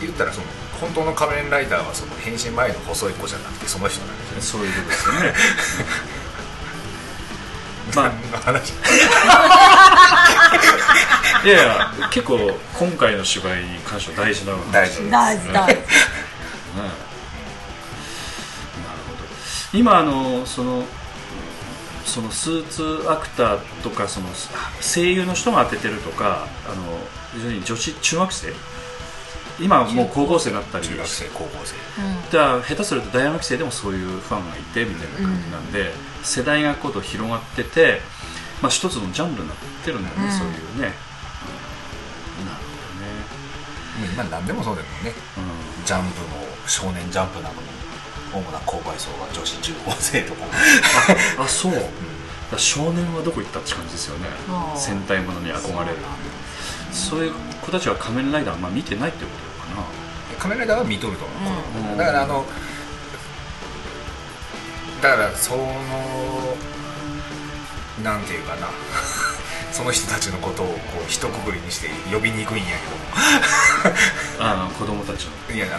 [0.00, 0.46] 言ったらその
[0.80, 4.42] 本当の仮面ライダーはその変身前の細い子じゃなくてその人なんですよね。
[4.42, 5.32] そういうことですよね。
[7.94, 8.12] まあ。
[8.40, 8.70] 話
[11.44, 12.38] いやいや結構
[12.78, 15.10] 今回の芝居に関しては大事な話大事。
[15.10, 15.52] 大事。
[15.52, 15.72] 大事。
[15.72, 15.74] ね。
[15.74, 15.80] なる
[19.06, 19.24] ほど。
[19.72, 20.84] 今あのその
[22.04, 24.28] そのスーツアクターとかその
[24.80, 26.98] 声優の人が当ててるとかあの
[27.34, 28.52] 非常に女子中学生
[29.58, 31.74] 今はもう高校生になったり中学生高校生。
[32.30, 35.92] じゃあ下手すると大学生でもそういうファンがいてみたいな感じなんで、
[36.22, 38.00] 世代がこと広がってて、
[38.60, 40.32] まあ、一つのジャンルになってるんだよね、うん。
[40.32, 42.46] そういうね、うん。
[42.46, 42.58] なる
[44.00, 45.14] もう今何でもそうだよね。
[45.34, 45.52] ほどね、
[45.84, 47.60] ジャンプも少年ジャンプなのに
[48.32, 50.44] 主な購買層が女子中高生とか。
[51.36, 51.72] うん、あそう。
[52.56, 54.26] 少年はどこ行ったって感じですよね。
[54.48, 54.78] うん。
[54.78, 55.96] 戦隊ものに憧れる。
[56.92, 59.45] そういう子たちは仮面ライダーあんま見てないってこと
[60.38, 61.24] 仮面ライダーは見とると。
[61.24, 61.96] 思う、うん。
[61.96, 62.44] だからあの
[65.02, 65.66] だからその
[68.02, 68.68] なんていうかな。
[69.72, 72.70] その人たちのことをこう一括りにして呼びにくいんや
[74.40, 75.32] あの子供たちの。
[75.48, 75.78] けどいやあ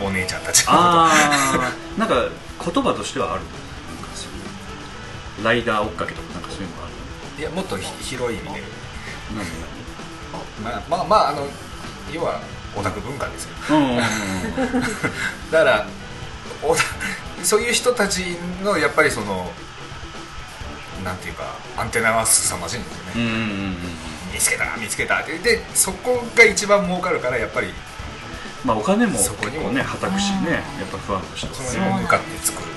[0.00, 0.78] のおお姉ちゃんたちのこと。
[0.80, 2.14] ああなんか
[2.64, 3.52] 言葉としてはあるなん
[4.02, 5.44] かそういう。
[5.44, 8.62] ライダー追っかけとかなんかそういうのがあるいやもっとひ広い意味で。
[9.36, 9.44] 何
[10.64, 11.46] まあまあまああの
[12.12, 12.40] 要は
[12.76, 13.50] オタク文化ですよ。
[15.50, 15.86] だから
[16.62, 16.76] お
[17.42, 19.50] そういう人たちのやっぱりその
[21.04, 21.44] なんていうか
[21.76, 23.22] アンテナは凄まじいんですよね、
[24.32, 25.38] 見つけた見つけたって。
[25.38, 27.72] でそこが一番儲かるからやっぱり
[28.64, 32.68] まあお金もそこにもねはたくしねやっぱファンとしてそのに向かって作る。
[32.68, 32.70] う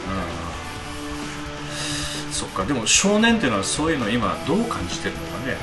[2.32, 2.34] ん。
[2.34, 5.58] そっかでも少年っていうのはそういうの今どう感じてるのかね。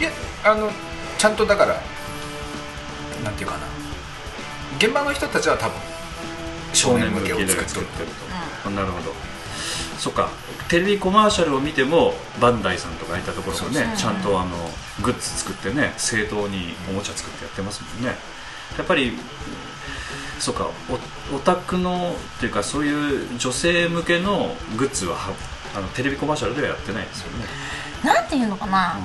[0.00, 0.10] いや
[0.44, 0.70] あの
[1.18, 1.82] ちゃんとだから
[3.24, 3.66] なんていうかな
[4.82, 5.78] 現場の人たちは多分
[6.74, 7.80] 少年向けを作っと。
[7.80, 9.12] るると、あなるほど。
[9.96, 10.28] そっか。
[10.68, 14.56] テレビコマーシャルを見てもバンダイさんとかいったところがねちゃんとあの
[15.04, 18.16] グッズ作ってね正当におもちゃ作ってやってますもんね。
[18.76, 19.12] やっぱり
[20.40, 20.68] そうか
[21.30, 25.32] おオタクのっていうかそういう女性向けのグッズはは
[25.76, 27.46] あのテレビコマーシャルではやってないですよね、
[28.04, 28.98] なんていうのかな、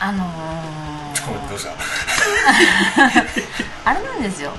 [0.00, 0.24] あの
[1.14, 1.70] ちょー、どうした？
[3.90, 4.52] あれなんですよ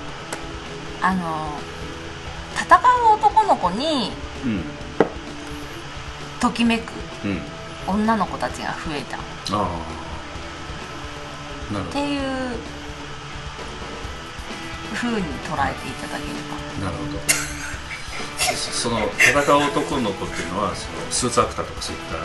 [1.01, 1.81] あのー
[2.53, 4.11] 戦う男の子に
[4.45, 4.63] うん。
[6.39, 6.91] ときめく
[7.87, 9.17] 女の子たちが増えた。
[11.81, 12.21] っていう
[14.93, 16.33] 風に捉えていただけれ
[16.79, 16.85] ば。
[16.85, 17.50] なるほど
[18.55, 22.15] そその戦う男の子っていうのはそのスーツアクターとかそういった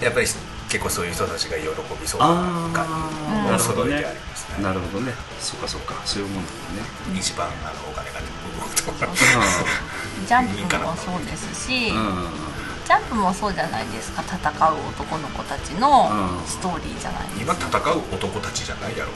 [0.00, 0.26] やっぱり
[0.68, 1.68] 結構そういう人たちが喜
[2.00, 2.26] びそうな
[2.72, 2.86] 感
[3.46, 4.64] じを揃えてありますね。
[4.64, 5.12] なるほどね。
[5.40, 5.94] そうかそうか。
[6.04, 7.18] そういうもんだもんね。
[7.18, 8.26] 一番あのお金が動
[8.66, 9.06] くとか
[10.26, 12.28] ジャンプもそうですし、うん。
[12.84, 16.10] ジャンプもそうじゃないですか戦う男の子たちの
[16.46, 19.10] ストーリーじゃないですか、今戦う男たちじゃないやろ。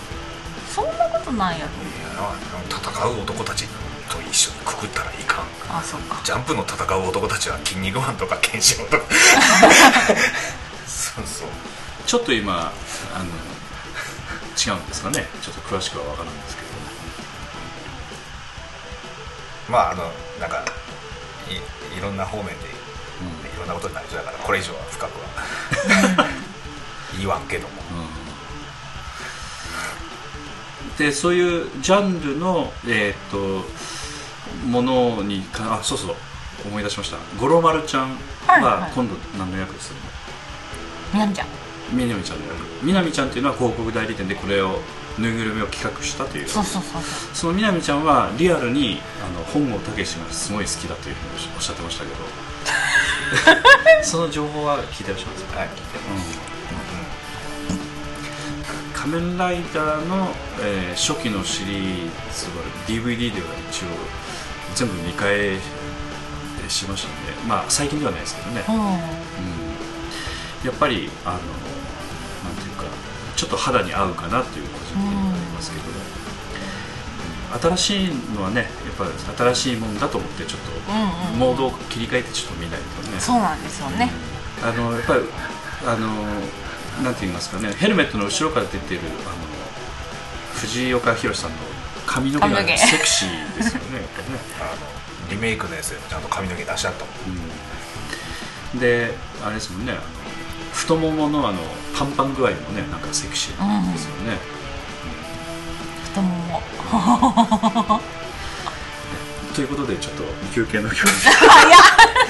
[0.74, 1.72] そんなことないやろ。
[1.72, 1.76] い
[2.16, 2.32] や
[2.70, 3.66] 戦う男たち
[4.08, 5.46] と一緒にくくったらいかん。
[5.68, 6.20] あそうか。
[6.24, 9.04] ジャンプの戦う男たちは「筋肉マン」とか「ケンシロウ」とか
[11.16, 11.48] そうそう。
[12.06, 12.72] ちょっと今
[13.14, 13.24] あの
[14.56, 15.26] 違うんですかね。
[15.42, 16.68] ちょっと詳しくは分からないんですけど。
[19.70, 20.04] まああの
[20.40, 20.64] なんか
[21.48, 22.56] いいろんな方面でい
[23.58, 26.26] ろんなことになりそうだからこれ以上は深くは。
[27.18, 27.74] 言わんけども、
[30.90, 33.64] うん、でそういうジャンルのえっ、と
[34.66, 36.16] ものにかあそうそう。
[36.66, 37.18] 思い出しました。
[37.38, 38.16] 五郎丸ちゃん
[38.46, 40.02] は今度何の役でするの、
[41.12, 41.46] みなみちゃん。
[41.92, 44.78] みなみちゃんの役みなみちゃんっていうのは広告代理店でこれを
[45.18, 46.48] ぬいぐるみを企画したという。
[46.48, 47.02] そうそうそう
[47.34, 52.48] そのみなみちゃんはリアルにあの本郷武史がすごい好きだというふうにおっしゃってましたけど。
[54.02, 55.28] その情報は聞いてらっしゃい。
[55.28, 56.38] ますか、はい聞いてます、
[57.70, 57.72] う
[58.90, 60.28] ん、仮面ライダーの、
[60.60, 63.86] えー初期のシリーズは DVD では一応
[64.74, 65.58] 全部見返
[66.68, 67.26] しましたん。
[67.26, 68.74] でまあ最近ではないですけどね、うん。
[68.74, 69.00] うん、
[70.64, 71.42] やっぱりあのなん
[72.56, 72.84] ていうか
[73.36, 76.18] ちょっと肌に合うかなっていう個人的にはありますけど、うん
[77.48, 78.68] 新しいのはねやっ
[78.98, 79.10] ぱり
[79.54, 84.10] 新しいもんだと思ってちょっとうんうんモードを切り替えてちょっと見ないとね、そうなんですよね。
[84.62, 85.22] あのやっぱり
[85.86, 86.08] あの
[87.02, 89.36] なんて言いますかねヘルメットの後ろから出てるあの
[90.56, 91.56] 藤岡弘さんの
[92.06, 97.14] 髪の毛がセクシーですよねやっぱりね、 あのリメイクのやつでもちゃんと髪の毛出しちゃったもん。
[98.74, 100.00] うん、であれですもんねあの
[100.72, 101.58] 太もものあの
[101.96, 104.38] パンパン具合もねなんかセクシーですよね、
[106.04, 106.62] 太もも。
[109.54, 110.22] ということでちょっと
[110.54, 111.34] 休憩の曲早っ。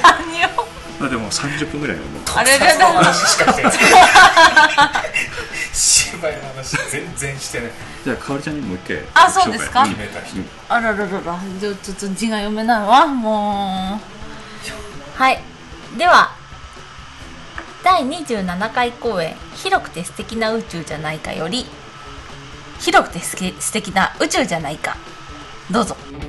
[0.02, 0.48] 何を？
[0.98, 3.72] まあでも30分ぐらいはもうあれ特撮のだだ話しかしてない
[5.72, 7.70] 芝居の話全然してない。
[8.04, 9.84] じゃあかおりちゃんにもう一回あそうですか？
[9.84, 10.38] 決めた人。
[10.38, 15.18] うんあららららじゃあちょっと字が読めないわもう。
[15.22, 15.40] はい。
[15.96, 16.34] では
[17.88, 21.64] 第27回公演「広くて素敵な宇宙じゃないか」より
[22.80, 24.94] 「広くてすて素敵な宇宙じゃないか」
[25.72, 25.96] どうぞ「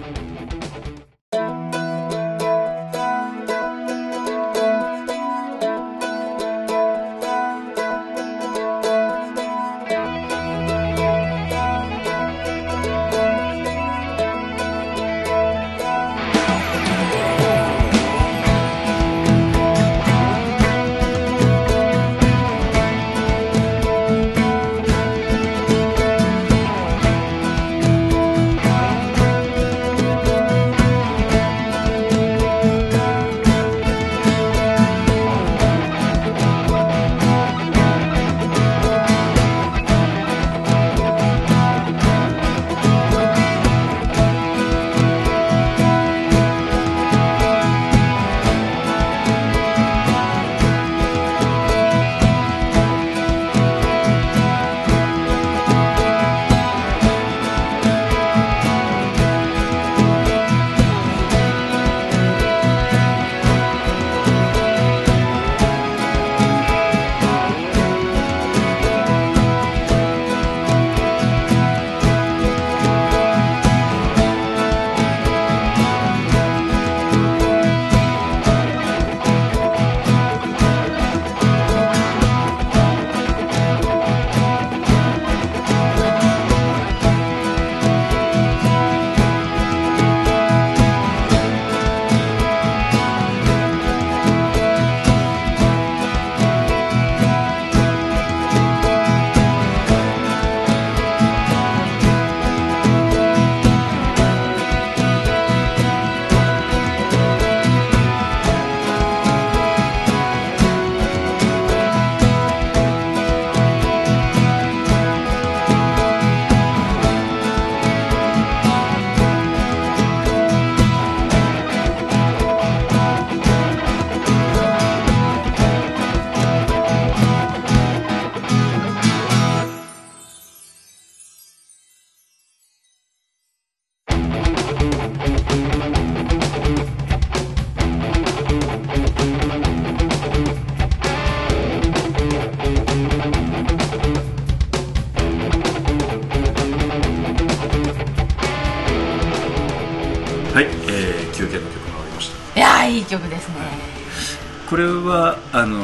[154.80, 155.80] れはあの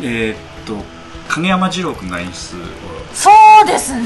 [0.00, 0.76] えーっと
[1.28, 2.60] 影山二郎君が演出を。
[3.12, 3.30] そ
[3.64, 4.04] うですね。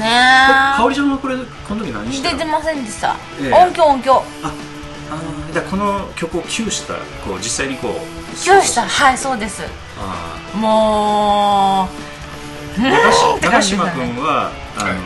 [0.75, 2.39] 香織ちゃんはこれこの時何してたの？
[2.39, 3.53] 出てませんでした、ええ。
[3.53, 4.23] 音響音響。
[4.43, 4.51] あ
[5.11, 8.81] あーじゃあこの曲をキューしたこう実際にこうキューした。
[8.87, 9.61] はいそうです。
[9.99, 11.87] あも
[12.77, 12.81] う
[13.41, 13.91] 長島ね。
[13.93, 14.97] 君はあの、はい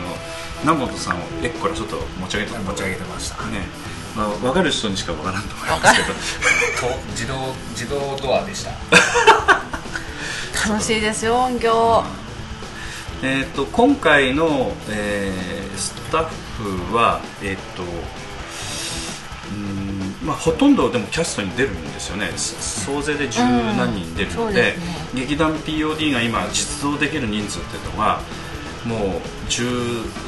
[0.60, 2.58] 南本さんをエッコからちょっと持ち上げた。
[2.58, 3.36] 持ち上げてました。
[3.46, 3.60] ね
[4.16, 6.08] まあ、分かる人にしか分からんと思いますけど。
[6.88, 8.70] と自動自動ドアでした。
[10.68, 12.04] 楽しいですよ音響。
[13.22, 16.24] えー、と今回の、えースタッ
[16.56, 22.30] フは、えーとうーんまあ、ほとんどでもキャストに出るんですよね。
[22.36, 22.54] そ
[22.92, 24.84] 総勢で十何人出るので,、ですね。
[25.14, 28.20] 劇団 POD が今実動できる人数っていうのは
[28.84, 29.64] もう十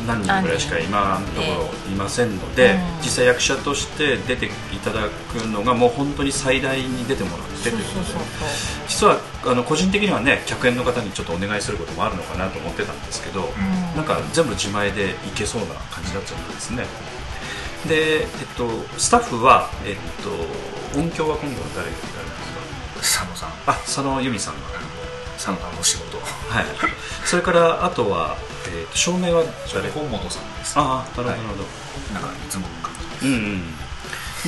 [0.07, 2.79] 何人ぐらいしか今のところいませんので、うん。
[3.03, 4.51] 実際役者として出てい
[4.85, 8.07] ただくのがもう本当に最大に出てもらってということで
[8.89, 13.97] 実はあの個人的にはね客演の方にちょっとお願いすることもあるのかなと思ってたんですけど、ん。
[13.97, 16.85] なんか全部自前でいけそうな感じになっちゃったんですね。
[17.89, 18.27] で、えっ
[18.59, 22.27] と、スタッフは、えっと、音響は今度は誰がやる
[22.99, 23.27] んですか？
[23.27, 23.49] 佐野さん。
[23.67, 24.61] あ佐野由美さんが
[25.41, 26.19] 佐野さんの仕事。
[26.19, 26.65] はい。
[27.25, 28.37] それからあとは、
[28.69, 29.89] えっと照明は誰？
[29.91, 30.79] 本本さんです。
[30.79, 33.63] ああなるほどなるほど、なんかいつもの感じうんうん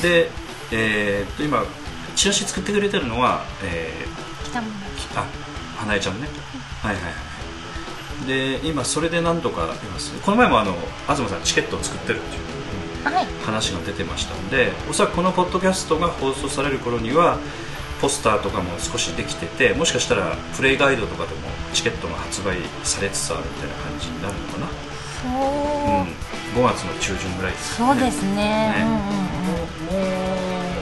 [0.01, 0.29] で、
[0.71, 1.63] えーっと今
[2.15, 3.91] チラシ作ってくれてるのは、え
[4.45, 5.25] 北村ーあ
[5.77, 6.27] 花江ちゃんね。
[6.81, 7.13] はいはいはい
[8.27, 10.13] で今それで何とかいます？
[10.21, 10.75] この前もあの
[11.07, 13.25] 東さんチケットを作ってるっていうはい。
[13.43, 17.37] 話が出てましたのでおそらくこのポッドキャストが放送される頃には
[18.03, 24.67] ポスターとかも少しできててもしかしたらプレイガイドとかでもチケットが発売されつつあるみたいな感じになるのかな、
[25.23, 28.35] そう、うん、5月の中旬ぐらいですかそうですね。
[28.35, 28.83] ね。
[28.83, 30.03] もうも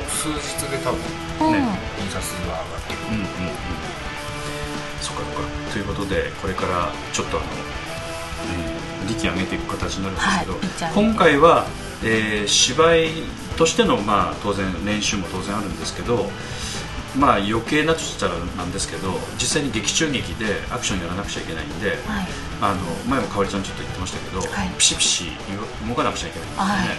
[0.01, 0.97] う数日で多分
[1.41, 1.53] うんうん。
[1.53, 2.99] うん、ね印刷が上がってる。
[3.05, 3.27] うんうんうん。
[4.99, 5.73] そっかそっか。
[5.73, 7.45] ということでこれからちょっとあの、
[9.05, 11.67] えー、力上げていく形になるんですけど、はい今回は、
[12.03, 13.10] えー芝居
[13.57, 16.31] としての、まあ、当然練習も当然あるんですけど
[17.17, 21.97] まあ余計なとしたらなんですけど実際に劇中劇でアクションやらなくちゃいけないんで、はい。
[22.62, 24.69] あの前もかおりちゃんちょっと言ってましたけど、はい。
[24.78, 25.26] ピシピシ
[25.88, 26.97] 動かなくちゃいけないんですよね、はい。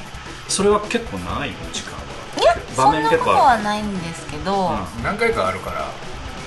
[0.48, 2.02] それは結構長いの時間は。
[2.40, 4.76] いや場そんなことはないんですけど、うん。
[4.76, 5.90] る、何回かあるから。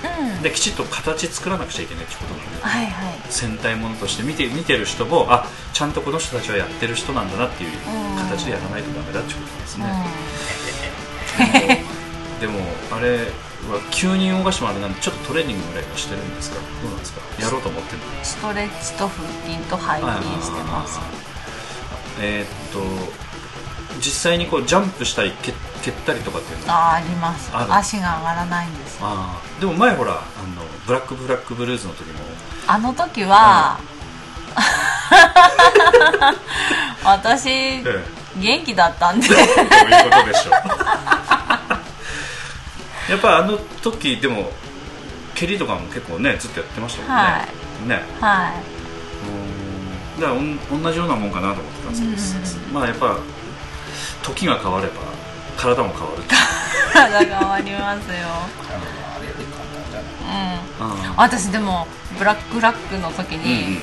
[0.05, 3.15] うん、できちっと形作らなくちゃいけないってことなんで、はいはい。
[3.29, 7.71] 戦隊ものとして見て見てる人もあちゃんとこの人たちはやってる人なんだなっていう
[8.17, 9.85] 形でやらないとダメだってことですね、
[12.39, 12.59] でも
[12.91, 13.31] あれ
[13.73, 17.21] は急に動かしてもあれなんでちょっとトレーニングぐらいはしてるんですかどうなんですか？
[17.41, 19.95] やろうと思ってるんですストレッチと腹筋と背筋
[20.45, 20.99] してます。
[22.21, 22.79] えーっと
[24.01, 26.73] 実際にこうジャンプしたり蹴蹴ったりとかっていうの？
[26.73, 27.49] はあーあります。
[27.55, 29.07] 足が上がらないんですよ。
[29.07, 29.59] あー。
[29.61, 30.21] でも前ほらあの
[30.85, 32.19] ブラックブラックブルーズの時も。
[32.67, 33.79] あの時は、
[37.03, 38.03] 私ええ。
[38.39, 39.27] 元気だったんで。
[39.29, 39.53] どういうこ
[40.17, 40.53] とでしょう？
[43.09, 44.51] やっぱあの時でも
[45.35, 47.07] 蹴りとかも結構ねずっとやってましたも
[47.85, 48.01] んね、はね。
[48.19, 48.53] は
[50.15, 50.21] うん。
[50.21, 53.17] だからおん同じようなもんかなと思ってたんですけど、まあやっぱ
[54.23, 54.93] 時が変われば
[55.57, 56.23] 体も変わる
[56.93, 58.15] 体が変わりますよ。
[60.21, 60.65] うん。
[60.79, 61.87] あ私でも
[62.17, 63.79] ブラックラックの時ーに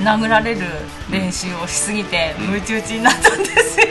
[0.00, 0.66] 殴られる
[1.10, 2.46] 練習をしすぎてうん。
[2.48, 3.86] ムチ打ちになったんですよ。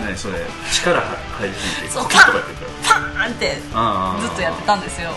[0.00, 0.34] うんねそれ
[0.72, 2.08] 力入っていてそう。
[2.08, 2.66] かやってる。
[2.66, 3.56] かパーンって
[4.20, 5.10] ずっとやってたんですよ。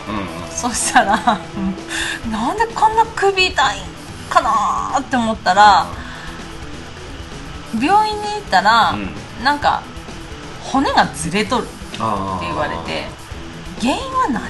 [0.56, 1.14] そしたら
[1.56, 1.76] うん
[2.32, 3.82] なんでこんな首痛いん
[4.30, 5.88] かなーって思ったら
[7.82, 9.82] 病院に行ったら、うなんか
[10.64, 11.72] 骨がずれとるって
[12.42, 13.08] 言われて
[13.80, 14.42] 原因は何？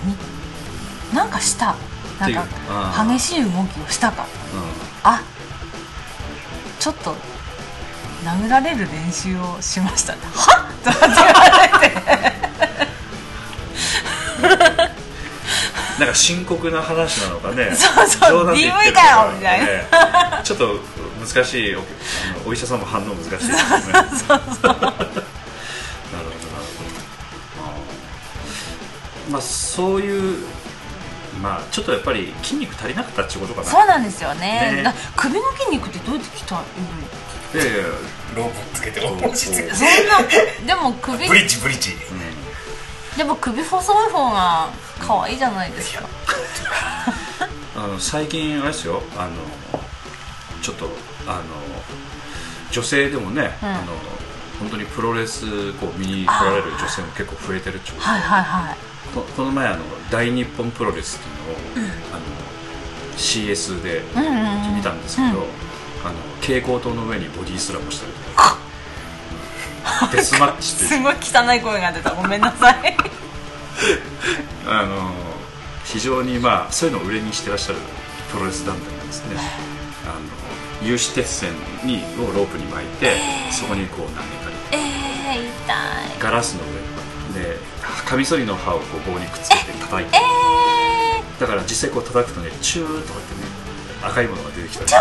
[1.13, 1.75] なんかした。
[2.19, 2.45] なんか
[3.07, 4.23] 激しい動きをしたか。
[4.23, 4.27] う
[5.03, 5.21] あ
[6.79, 7.15] ちょっと
[8.23, 10.13] 殴られる練習をしました。
[10.13, 10.83] はっ！
[10.83, 11.43] とかって言わ
[11.81, 12.85] れて。
[12.85, 12.90] ん
[15.99, 17.75] なんか深刻な話なのかね。
[17.75, 19.65] そうそう DV かよみたいな。
[19.65, 19.87] ね
[20.43, 20.79] ちょっと
[21.21, 21.83] 難しいお
[22.47, 25.21] お医者さんも反応難しいですよねなるほどなるほど
[29.29, 30.45] まあそういう
[31.41, 33.67] まあちょっとやっぱり筋肉足りなかったってことかな。
[33.67, 34.73] そうなんですよね。
[34.77, 34.83] ね。
[34.83, 36.59] だ首の筋肉ってどうやって鍛
[37.53, 37.93] えるいやいやいや
[38.35, 39.73] ロープつけてロープつけて。
[39.73, 39.93] そんな
[40.65, 41.91] でも首ブリッジブリッジ
[43.17, 46.07] でも首細い方が可愛いじゃないですか。
[47.75, 49.01] あの最近あれですよ。
[49.17, 49.31] あの
[50.61, 50.89] ちょっと
[51.27, 51.41] あの
[52.71, 53.69] 女性でもね、うん。
[53.69, 53.93] あの
[54.59, 58.77] 本当にプロレスこう見に来られる女性も結構増えてるっちゅうはいはいはい。
[59.13, 65.33] ここの前あの大日本プロレスっていうのを、あの CS でうんうんうん見たんですけど、うん。
[66.03, 68.57] あの蛍光灯の上にボディスラムしたりとか
[70.11, 70.97] デスマッチってす。
[70.99, 72.11] ごい汚い声が出た。
[72.11, 72.97] ごめんなさい。
[74.67, 75.11] あの
[75.85, 77.79] 非常にまあそういうのを売れにしてらっしゃる
[78.31, 79.35] プロレス団体なんですね
[80.05, 80.15] あの
[80.87, 81.51] 有刺鉄線
[81.83, 83.15] にをロープに巻いて、
[83.51, 85.75] そこにこう投げたりえー、痛い。
[86.19, 86.61] ガラスの
[87.35, 87.59] 上で
[88.05, 90.21] カミソリの刃をこう棒にくっつけて叩いてえ
[91.39, 93.41] だから実際こう叩くとねチューとかってね
[94.03, 94.91] 赤いものが出てきたり。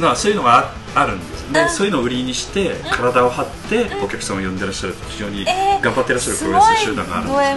[0.00, 7.54] まあそういうのがああるんですでそういうのを売りにして体を張ってお客さんを呼んでらっしゃる非常にえー頑張ってらっしゃるプロレス集団があるんドです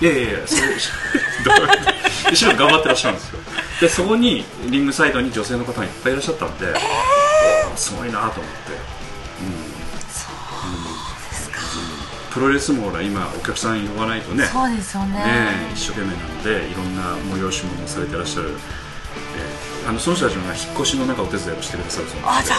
[0.00, 0.58] けどいやいやいやそう
[2.32, 3.38] 一緒に頑張ってらっしゃるんですよ。
[3.80, 6.74] でそこにリングサイドに女性の方がいっぱいいらっしゃったんで、
[7.76, 9.76] すごいなと思って、うん。
[12.32, 15.14] プロレスもほら今お客さん呼ばないとねそうですよね。
[15.14, 15.24] ね
[15.70, 18.58] え一生懸命なのでいろんな催し物をされてらっしゃる、えー
[19.88, 22.58] あのその人たちが引っ越しのなんかお手伝いをしてくださるそうなんであじゃあ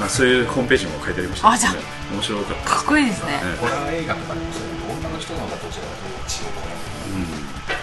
[0.00, 1.50] まあ、そういうホームページも書いてありました。
[1.50, 1.74] あじゃあ
[2.14, 3.38] 面白かったかっこいいですね。
[3.44, 4.66] えホラー映画とかでもそうい。
[4.96, 6.52] う女の人の方がどちらかというと血をこ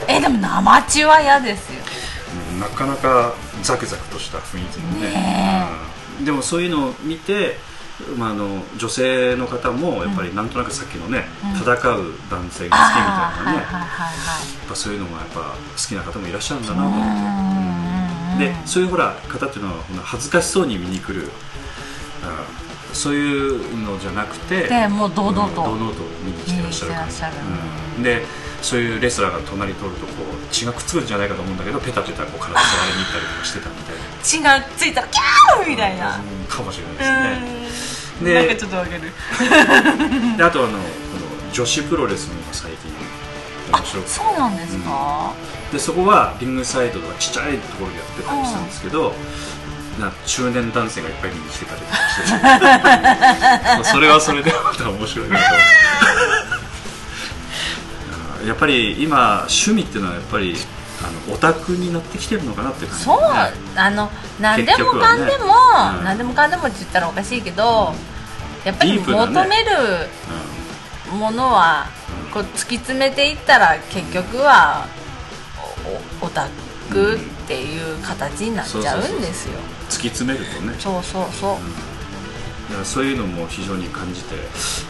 [0.07, 1.79] えでも生血は嫌ですよ。
[2.53, 2.59] うん。
[2.59, 5.11] なかなかザクザクとした雰囲気のね。
[5.11, 5.67] ね
[6.19, 6.25] うん。
[6.25, 7.57] でもそういうのを見て、
[8.17, 11.61] まあ、あの女性の方もやっぱりなんとなくさっきのね、うん。
[11.61, 12.01] 戦う男性が
[12.33, 14.09] 好きみたいなね、はいはいはいはい
[14.59, 14.97] やっぱそうい。
[14.97, 15.55] うのがやっぱ好
[15.87, 17.05] きな方もいらっしゃるんだなとう思って。
[17.05, 17.57] んうん
[18.37, 21.56] でそういうほら方っていうのは恥ずかしそうに見に来るあ
[22.97, 27.13] そういうのじゃなくてでもう堂々とうん堂々と見に来てらっしゃる感じ。
[27.13, 27.45] 見に来てらっしゃる。
[27.97, 28.03] うん。
[28.03, 28.25] で
[28.61, 34.01] そういうレスラーが隣通るとこう血がくっつくんじゃないかと思うんだけどペタペタこう体触りに行ったりとかしてたみたいな。
[34.23, 35.69] 血がついたらキャー！
[35.69, 36.17] みたいな。
[36.17, 38.19] うんかもしれないですね。
[38.19, 38.25] うん。
[38.25, 39.01] でなんかちょっとわかる。
[40.37, 42.91] であとあのこの女子プロレスも今最近
[43.71, 44.11] 面白くて。
[44.11, 45.33] そうなんですか？
[45.71, 49.13] でそこはリングサイドとかちっちゃいところでやってたりしたんですけど、
[49.99, 51.97] な中年男性がいっぱい見に来てたりとか
[53.83, 55.43] して それはそれでまた面白いなと
[58.41, 58.45] う。
[58.45, 60.55] んやっぱり今趣味っていうのはやっぱり
[61.03, 63.21] あのオタクになってきてるのかなっていう感じ、ね、そう。
[63.75, 65.53] あの何でもかんでも、ね
[65.99, 67.93] うん何でもかんでもって言ったらおかしいけど
[68.63, 70.09] やっぱり求める
[71.11, 71.87] ものは
[72.33, 74.87] こう突き詰めていったら結局は
[76.21, 76.47] オタ
[76.91, 79.59] クっていう形になっちゃうんですよ。
[79.71, 80.75] うん突き詰めるとね。
[80.79, 81.57] そうそうそう。
[82.69, 84.35] だからそういうのも非常に感じて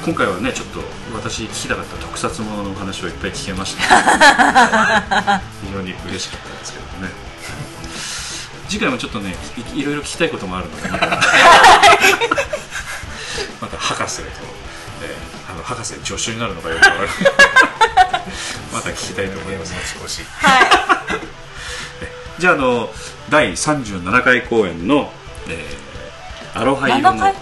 [0.04, 0.80] 今回はねちょっと
[1.14, 3.84] 私聞きたかった特撮もののお話をいっぱい聞けました。
[5.64, 7.12] 非常に嬉しかったですけどね。
[8.68, 9.36] 次回もちょっとね
[9.76, 11.06] いいろいろ聞きたいこともあるのでまた
[13.62, 14.24] また博士と、
[15.04, 17.08] えーあの博士助手になるのかよくわからない。
[18.74, 19.74] また聞きたいと思います。
[19.74, 20.22] 持ち越し
[22.40, 22.90] じゃああの
[23.30, 25.12] 第37回公演の、
[25.50, 25.88] えー
[26.60, 27.34] アロハ色7の回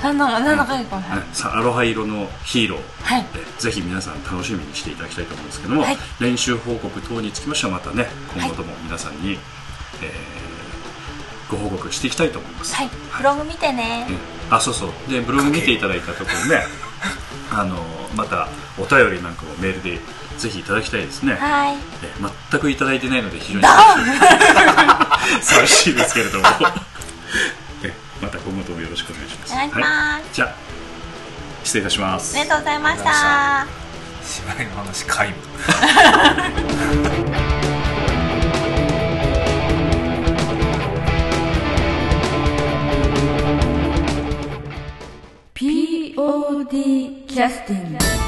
[0.00, 1.18] ？7回7回かはい。
[1.18, 3.26] ねさアロハ色のヒーロー、はい。
[3.34, 5.98] えぜひ皆さん楽しみにしていただきたいと思うんですけども、はい。
[6.18, 9.38] 練習報告等につきましてはまたね今後とも皆さんに、えー
[11.50, 12.90] ご報告していきたいと思います、はい。
[13.16, 14.06] ブログ見てね。
[14.08, 14.12] う
[14.52, 14.90] んあそうそう。
[15.10, 16.62] でブログ見ていただいたところね
[17.50, 17.76] あの
[18.14, 19.98] またお便りなんかもメールで
[20.38, 21.76] ぜひいただきたいですね、はい。
[21.76, 21.78] え
[22.50, 23.62] 全くいただいてないので非常に。
[23.62, 23.70] だ
[25.42, 26.46] 寂しいですけれども。
[27.82, 29.52] えまた今後ともよろしくお願いします。
[29.52, 30.24] お願いします。
[30.32, 30.54] じゃあ
[31.64, 32.36] 失礼いたします。
[32.36, 33.66] ありがとうございました。
[34.22, 35.34] 芝居の話皆無。
[45.54, 48.27] POD キャスティング